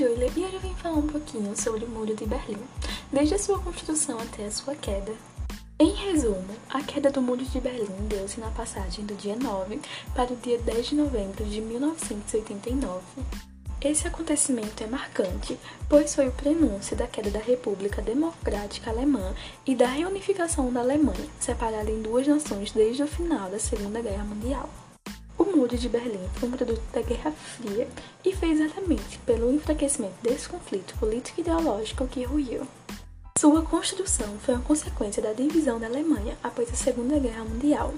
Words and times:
Júlia 0.00 0.32
e 0.34 0.44
hoje 0.46 0.54
eu 0.54 0.60
vim 0.60 0.74
falar 0.76 0.96
um 0.96 1.06
pouquinho 1.06 1.54
sobre 1.54 1.84
o 1.84 1.88
Muro 1.90 2.16
de 2.16 2.24
Berlim, 2.24 2.56
desde 3.12 3.34
a 3.34 3.38
sua 3.38 3.58
construção 3.58 4.18
até 4.18 4.46
a 4.46 4.50
sua 4.50 4.74
queda. 4.74 5.12
Em 5.78 5.90
resumo, 5.90 6.56
a 6.70 6.80
queda 6.80 7.10
do 7.10 7.20
Muro 7.20 7.44
de 7.44 7.60
Berlim 7.60 8.08
deu-se 8.08 8.40
na 8.40 8.50
passagem 8.50 9.04
do 9.04 9.14
dia 9.14 9.36
9 9.36 9.78
para 10.14 10.32
o 10.32 10.36
dia 10.36 10.56
10 10.56 10.86
de 10.86 10.94
novembro 10.94 11.44
de 11.44 11.60
1989. 11.60 13.02
Esse 13.78 14.08
acontecimento 14.08 14.82
é 14.82 14.86
marcante, 14.86 15.58
pois 15.86 16.14
foi 16.14 16.28
o 16.28 16.32
prenúncio 16.32 16.96
da 16.96 17.06
queda 17.06 17.28
da 17.28 17.38
República 17.38 18.00
Democrática 18.00 18.88
Alemã 18.88 19.34
e 19.66 19.74
da 19.74 19.86
reunificação 19.86 20.72
da 20.72 20.80
Alemanha, 20.80 21.28
separada 21.38 21.90
em 21.90 22.00
duas 22.00 22.26
nações 22.26 22.72
desde 22.72 23.02
o 23.02 23.06
final 23.06 23.50
da 23.50 23.58
Segunda 23.58 24.00
Guerra 24.00 24.24
Mundial. 24.24 24.70
O 25.40 25.56
Muro 25.56 25.74
de 25.74 25.88
Berlim 25.88 26.28
foi 26.34 26.50
um 26.50 26.52
produto 26.52 26.82
da 26.92 27.00
Guerra 27.00 27.32
Fria 27.32 27.88
e 28.22 28.30
foi 28.36 28.50
exatamente 28.50 29.16
pelo 29.24 29.50
enfraquecimento 29.50 30.12
desse 30.22 30.46
conflito 30.46 30.94
político 30.98 31.40
e 31.40 31.40
ideológico 31.40 32.06
que 32.06 32.24
ruiu. 32.24 32.66
Sua 33.38 33.62
construção 33.62 34.28
foi 34.40 34.54
uma 34.54 34.62
consequência 34.62 35.22
da 35.22 35.32
divisão 35.32 35.80
da 35.80 35.86
Alemanha 35.86 36.36
após 36.42 36.70
a 36.70 36.76
Segunda 36.76 37.18
Guerra 37.18 37.42
Mundial. 37.44 37.94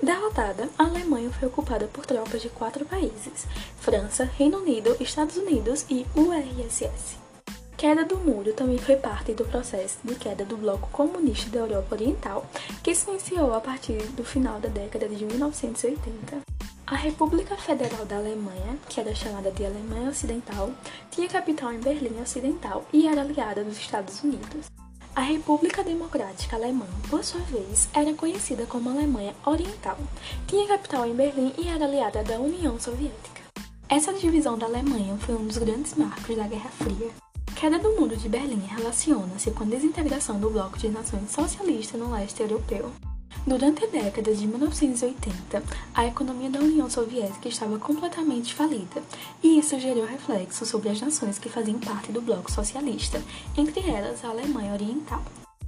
Derrotada, 0.00 0.68
a 0.78 0.84
Alemanha 0.84 1.30
foi 1.30 1.48
ocupada 1.48 1.88
por 1.88 2.06
tropas 2.06 2.40
de 2.40 2.48
quatro 2.48 2.84
países: 2.86 3.44
França, 3.80 4.22
Reino 4.22 4.58
Unido, 4.58 4.96
Estados 5.00 5.36
Unidos 5.36 5.84
e 5.90 6.06
URSS. 6.14 7.16
Queda 7.76 8.04
do 8.04 8.18
muro 8.18 8.52
também 8.52 8.78
foi 8.78 8.94
parte 8.94 9.32
do 9.32 9.44
processo 9.44 9.98
de 10.04 10.14
queda 10.14 10.44
do 10.44 10.56
bloco 10.56 10.88
comunista 10.92 11.50
da 11.50 11.58
Europa 11.58 11.96
Oriental, 11.96 12.46
que 12.84 12.94
se 12.94 13.10
iniciou 13.10 13.52
a 13.52 13.60
partir 13.60 14.00
do 14.12 14.22
final 14.22 14.60
da 14.60 14.68
década 14.68 15.08
de 15.08 15.24
1980. 15.24 16.53
A 16.94 16.96
República 16.96 17.56
Federal 17.56 18.06
da 18.06 18.18
Alemanha, 18.18 18.78
que 18.88 19.00
era 19.00 19.12
chamada 19.12 19.50
de 19.50 19.66
Alemanha 19.66 20.10
Ocidental, 20.10 20.70
tinha 21.10 21.28
capital 21.28 21.72
em 21.72 21.80
Berlim 21.80 22.20
Ocidental 22.22 22.84
e 22.92 23.08
era 23.08 23.22
aliada 23.22 23.64
dos 23.64 23.76
Estados 23.76 24.22
Unidos. 24.22 24.70
A 25.12 25.20
República 25.20 25.82
Democrática 25.82 26.54
Alemã, 26.54 26.86
por 27.10 27.24
sua 27.24 27.40
vez, 27.40 27.88
era 27.92 28.14
conhecida 28.14 28.64
como 28.66 28.90
Alemanha 28.90 29.34
Oriental, 29.44 29.98
tinha 30.46 30.68
capital 30.68 31.04
em 31.04 31.16
Berlim 31.16 31.52
e 31.58 31.66
era 31.66 31.84
aliada 31.84 32.22
da 32.22 32.38
União 32.38 32.78
Soviética. 32.78 33.42
Essa 33.88 34.12
divisão 34.12 34.56
da 34.56 34.66
Alemanha 34.66 35.16
foi 35.18 35.34
um 35.34 35.48
dos 35.48 35.58
grandes 35.58 35.94
marcos 35.94 36.36
da 36.36 36.46
Guerra 36.46 36.70
Fria. 36.70 37.10
A 37.48 37.52
queda 37.56 37.76
do 37.80 37.96
Muro 37.98 38.16
de 38.16 38.28
Berlim 38.28 38.64
relaciona-se 38.68 39.50
com 39.50 39.64
a 39.64 39.66
desintegração 39.66 40.38
do 40.38 40.48
bloco 40.48 40.78
de 40.78 40.88
nações 40.88 41.28
socialistas 41.32 42.00
no 42.00 42.12
leste 42.12 42.40
europeu. 42.40 42.92
Durante 43.46 43.84
a 43.84 43.88
década 43.88 44.34
de 44.34 44.46
1980, 44.46 45.62
a 45.94 46.06
economia 46.06 46.48
da 46.48 46.60
União 46.60 46.88
Soviética 46.88 47.48
estava 47.48 47.78
completamente 47.78 48.54
falida, 48.54 49.02
e 49.42 49.58
isso 49.58 49.78
gerou 49.78 50.06
reflexos 50.06 50.68
sobre 50.68 50.88
as 50.88 51.00
nações 51.00 51.38
que 51.38 51.48
faziam 51.48 51.78
parte 51.78 52.10
do 52.10 52.22
bloco 52.22 52.50
socialista, 52.50 53.22
entre 53.56 53.88
elas 53.88 54.24
a 54.24 54.28
Alemanha 54.28 54.72
Oriental. 54.72 55.22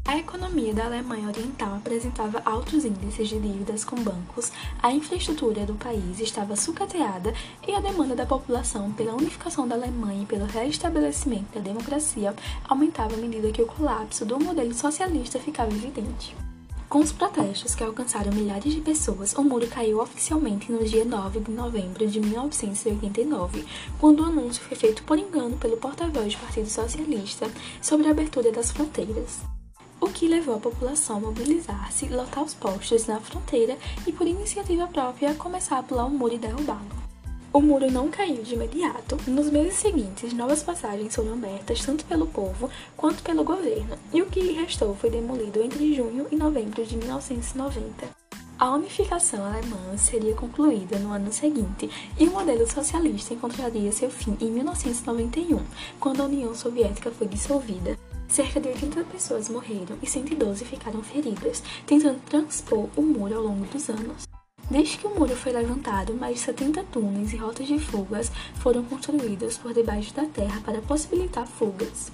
A 0.06 0.16
economia 0.16 0.72
da 0.72 0.84
Alemanha 0.84 1.26
Oriental 1.26 1.74
apresentava 1.74 2.40
altos 2.44 2.84
índices 2.84 3.28
de 3.28 3.40
dívidas 3.40 3.84
com 3.84 3.96
bancos, 3.96 4.52
a 4.80 4.92
infraestrutura 4.92 5.66
do 5.66 5.74
país 5.74 6.20
estava 6.20 6.54
sucateada 6.54 7.34
e 7.66 7.74
a 7.74 7.80
demanda 7.80 8.14
da 8.14 8.24
população 8.24 8.92
pela 8.92 9.14
unificação 9.14 9.66
da 9.66 9.74
Alemanha 9.74 10.22
e 10.22 10.26
pelo 10.26 10.46
restabelecimento 10.46 11.52
da 11.52 11.60
democracia 11.60 12.32
aumentava 12.68 13.14
à 13.14 13.18
medida 13.18 13.50
que 13.50 13.62
o 13.62 13.66
colapso 13.66 14.24
do 14.24 14.38
modelo 14.38 14.72
socialista 14.72 15.40
ficava 15.40 15.74
evidente. 15.74 16.45
Com 16.88 17.00
os 17.00 17.10
protestos 17.10 17.74
que 17.74 17.82
alcançaram 17.82 18.32
milhares 18.32 18.72
de 18.72 18.80
pessoas, 18.80 19.32
o 19.32 19.42
muro 19.42 19.66
caiu 19.66 20.00
oficialmente 20.00 20.70
no 20.70 20.84
dia 20.84 21.04
9 21.04 21.40
de 21.40 21.50
novembro 21.50 22.06
de 22.06 22.20
1989, 22.20 23.66
quando 23.98 24.20
o 24.20 24.24
anúncio 24.24 24.62
foi 24.62 24.76
feito 24.76 25.02
por 25.02 25.18
engano 25.18 25.56
pelo 25.56 25.76
porta-voz 25.76 26.34
do 26.34 26.40
Partido 26.40 26.70
Socialista 26.70 27.50
sobre 27.82 28.06
a 28.06 28.12
abertura 28.12 28.52
das 28.52 28.70
fronteiras. 28.70 29.40
O 30.00 30.08
que 30.08 30.28
levou 30.28 30.54
a 30.54 30.60
população 30.60 31.16
a 31.16 31.20
mobilizar-se, 31.20 32.06
lotar 32.06 32.44
os 32.44 32.54
postos 32.54 33.06
na 33.06 33.18
fronteira 33.18 33.76
e, 34.06 34.12
por 34.12 34.26
iniciativa 34.26 34.86
própria, 34.86 35.34
começar 35.34 35.78
a 35.78 35.82
pular 35.82 36.04
o 36.04 36.10
muro 36.10 36.34
e 36.34 36.38
derrubá-lo. 36.38 37.05
O 37.56 37.62
muro 37.62 37.90
não 37.90 38.10
caiu 38.10 38.42
de 38.42 38.52
imediato. 38.52 39.16
Nos 39.26 39.48
meses 39.48 39.78
seguintes, 39.78 40.34
novas 40.34 40.62
passagens 40.62 41.16
foram 41.16 41.32
abertas 41.32 41.82
tanto 41.82 42.04
pelo 42.04 42.26
povo 42.26 42.68
quanto 42.94 43.22
pelo 43.22 43.44
governo, 43.44 43.96
e 44.12 44.20
o 44.20 44.26
que 44.26 44.52
restou 44.52 44.94
foi 44.94 45.08
demolido 45.08 45.62
entre 45.62 45.94
junho 45.94 46.26
e 46.30 46.36
novembro 46.36 46.84
de 46.84 46.94
1990. 46.98 48.10
A 48.58 48.74
unificação 48.74 49.42
alemã 49.42 49.96
seria 49.96 50.34
concluída 50.34 50.98
no 50.98 51.10
ano 51.10 51.32
seguinte 51.32 51.88
e 52.20 52.28
o 52.28 52.30
modelo 52.30 52.70
socialista 52.70 53.32
encontraria 53.32 53.90
seu 53.90 54.10
fim 54.10 54.36
em 54.38 54.50
1991, 54.50 55.58
quando 55.98 56.20
a 56.20 56.26
União 56.26 56.54
Soviética 56.54 57.10
foi 57.10 57.26
dissolvida. 57.26 57.98
Cerca 58.28 58.60
de 58.60 58.68
80 58.68 59.02
pessoas 59.04 59.48
morreram 59.48 59.96
e 60.02 60.06
112 60.06 60.62
ficaram 60.66 61.02
feridas, 61.02 61.62
tentando 61.86 62.20
transpor 62.26 62.86
o 62.94 63.00
muro 63.00 63.34
ao 63.34 63.42
longo 63.44 63.64
dos 63.64 63.88
anos. 63.88 64.35
Desde 64.68 64.98
que 64.98 65.06
o 65.06 65.14
muro 65.14 65.36
foi 65.36 65.52
levantado, 65.52 66.12
mais 66.14 66.36
de 66.36 66.40
70 66.40 66.82
túneis 66.84 67.32
e 67.32 67.36
rotas 67.36 67.68
de 67.68 67.78
fugas 67.78 68.32
foram 68.56 68.82
construídos 68.84 69.56
por 69.56 69.72
debaixo 69.72 70.12
da 70.12 70.26
terra 70.26 70.60
para 70.64 70.82
possibilitar 70.82 71.46
fugas. 71.46 72.10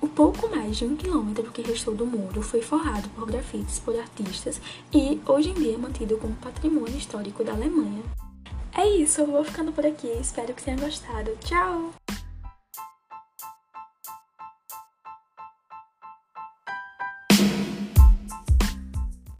O 0.00 0.06
pouco 0.08 0.48
mais 0.48 0.76
de 0.76 0.84
um 0.84 0.96
quilômetro 0.96 1.50
que 1.50 1.62
restou 1.62 1.94
do 1.94 2.06
muro 2.06 2.42
foi 2.42 2.62
forrado 2.62 3.08
por 3.10 3.26
grafites 3.26 3.80
por 3.80 3.98
artistas 3.98 4.60
e 4.94 5.20
hoje 5.26 5.50
em 5.50 5.54
dia 5.54 5.74
é 5.74 5.78
mantido 5.78 6.16
como 6.16 6.34
patrimônio 6.36 6.96
histórico 6.96 7.42
da 7.42 7.52
Alemanha. 7.52 8.02
É 8.72 8.88
isso, 8.88 9.22
eu 9.22 9.26
vou 9.26 9.44
ficando 9.44 9.72
por 9.72 9.84
aqui, 9.84 10.06
espero 10.20 10.54
que 10.54 10.62
tenha 10.62 10.76
gostado. 10.76 11.36
Tchau! 11.44 11.99